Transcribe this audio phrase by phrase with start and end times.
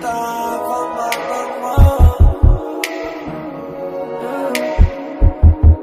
[0.00, 2.80] mais amor.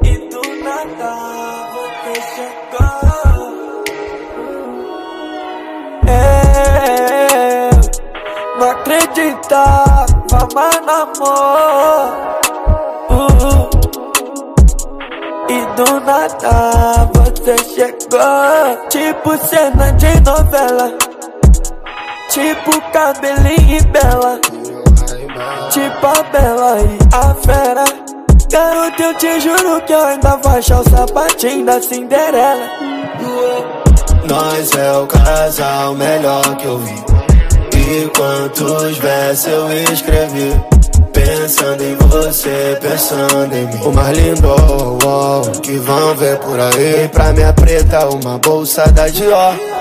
[0.03, 1.11] E do nada
[1.73, 2.97] você chegou.
[6.07, 7.75] Eu
[8.59, 12.05] não acreditava mais no amor.
[13.09, 13.69] Uh,
[15.49, 16.55] e do nada
[17.13, 18.87] você chegou.
[18.89, 21.06] Tipo cena de novela.
[22.37, 24.39] Tipo cabelinho e bela.
[25.71, 27.83] Tipo a bela e a fera.
[28.51, 32.69] Garoto, eu te juro que eu ainda vou achar o sapatinho da Cinderela.
[34.29, 37.03] Nós é o casal melhor que eu vi.
[37.75, 40.61] E quantos versos eu escrevi.
[41.11, 43.81] Pensando em você, pensando em mim.
[43.83, 47.09] O mais lindo oh, oh, que vão ver por aí.
[47.11, 49.76] Pra minha preta, uma bolsa da Dior.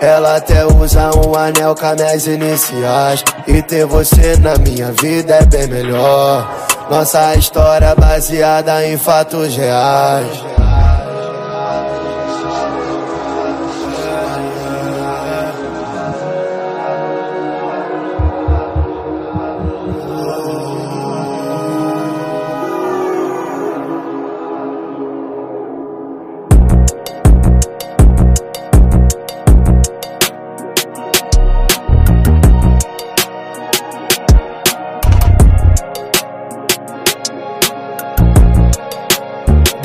[0.00, 3.24] Ela até usa um anel com as minhas iniciais.
[3.46, 6.66] E ter você na minha vida é bem melhor.
[6.90, 10.65] Nossa história baseada em fatos reais.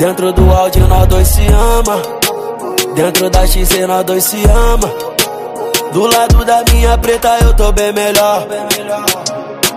[0.02, 2.02] Dentro do áudio nós dois se ama.
[2.96, 4.92] Dentro da XC nós dois se ama.
[5.92, 8.44] Do lado da minha preta eu tô bem melhor.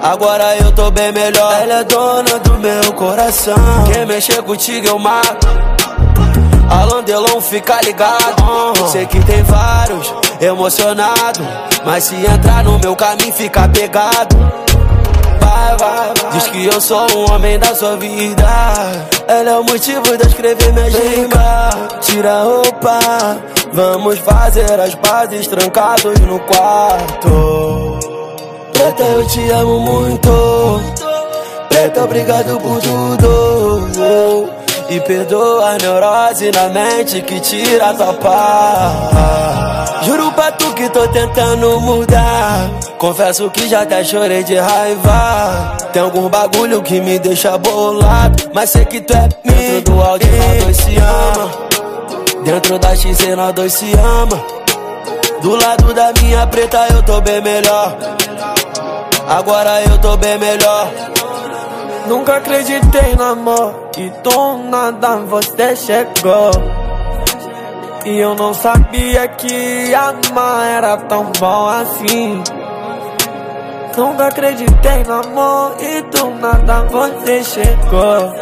[0.01, 1.53] Agora eu tô bem melhor.
[1.61, 3.53] Ela é dona do meu coração.
[3.93, 5.47] Quem mexer contigo eu mato.
[6.71, 8.89] Alan Delon fica ligado.
[8.91, 10.11] Sei que tem vários
[10.41, 11.39] emocionado
[11.85, 14.64] Mas se entrar no meu caminho fica pegado.
[16.31, 18.43] Diz que eu sou um homem da sua vida.
[19.27, 22.05] Ela é o motivo de eu escrever minha rimas.
[22.05, 27.99] Tira a roupa Vamos fazer as bases trancados no quarto.
[28.71, 30.81] Preta, eu te amo muito.
[31.67, 34.54] Preta, obrigado por tudo
[34.87, 40.05] E perdoa a neurose na mente que tira tua paz.
[40.05, 42.69] Juro pra tu que tô tentando mudar.
[42.99, 45.75] Confesso que já até chorei de raiva.
[45.91, 50.27] Tem algum bagulho que me deixa bolado Mas sei que tu é Dentro do áudio
[50.27, 51.51] nós dois se ama.
[52.43, 54.43] Dentro da XC nós dois se ama.
[55.41, 57.97] Do lado da minha preta eu tô bem melhor.
[59.27, 60.89] Agora eu tô bem melhor
[62.07, 66.51] Nunca acreditei no amor E do nada você chegou.
[68.05, 72.43] E eu não sabia que amar era tão bom assim.
[73.97, 78.33] Nunca acreditei no amor E do nada você chegou.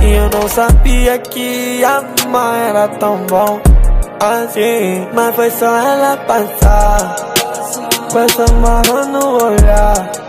[0.00, 3.60] E eu não sabia que amar era tão bom
[4.20, 5.08] assim.
[5.12, 7.16] Mas foi só ela passar.
[8.12, 10.24] Com essa marra no olhar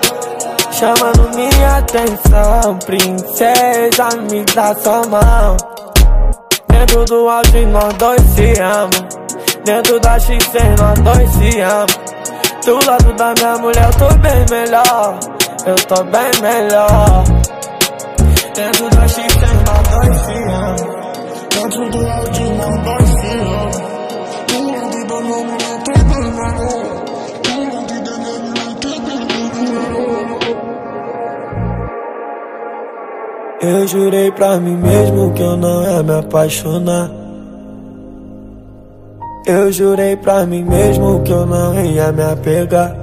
[0.78, 5.56] Chamando minha atenção Princesa, me dá sua mão.
[6.68, 8.90] Dentro do auge nós dois se amam.
[9.64, 11.88] Dentro da XC nós dois se amam.
[12.66, 15.20] Do lado da minha mulher eu tô bem melhor.
[15.66, 17.24] Eu tô bem melhor.
[18.54, 20.76] Dentro da XC nós dois se amam.
[21.52, 23.72] Dentro do auge nós dois se amam.
[24.50, 26.85] Do lado da minha mulher eu tô bem melhor
[33.68, 37.10] Eu jurei pra mim mesmo que eu não ia me apaixonar.
[39.48, 42.96] Eu jurei pra mim mesmo que eu não ia me apegar.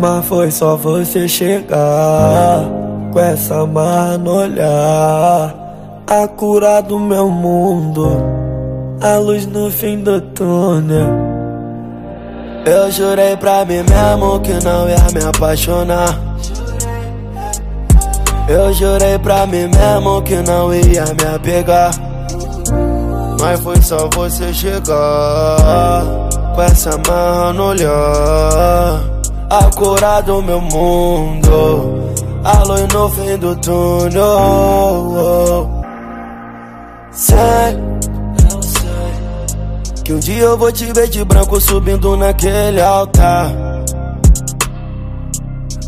[0.00, 2.64] Mas foi só você chegar
[3.12, 5.54] com essa marra no olhar.
[6.08, 8.10] A cura do meu mundo,
[9.00, 11.06] a luz no fim do túnel.
[12.66, 16.18] Eu jurei pra mim mesmo que não ia me apaixonar.
[18.50, 21.92] Eu jurei pra mim mesmo que não ia me apegar.
[23.40, 26.02] Mas foi só você chegar
[26.52, 29.00] com essa marra no olhar.
[29.48, 32.10] A cura do meu mundo,
[32.42, 34.20] a luz no fim do túnel.
[37.12, 37.78] Sei,
[40.04, 43.69] que um dia eu vou te ver de branco subindo naquele altar.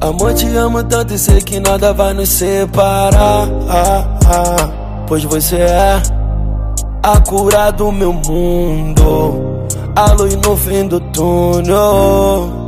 [0.02, 3.46] Amor, te amo tanto e sei que nada vai nos separar.
[5.06, 6.02] Pois você é
[7.04, 9.64] a cura do meu mundo,
[9.94, 12.61] a luz no fim do túnel.